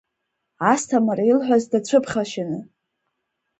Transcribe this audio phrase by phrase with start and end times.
[0.71, 2.59] Асҭамыр илҳәаз дацәыԥхашьаны.